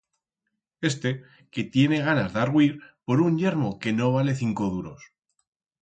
[0.89, 1.09] Éste,
[1.53, 2.73] que tiene gana d'argüir
[3.05, 5.11] por un yermo que no vale cinco duros...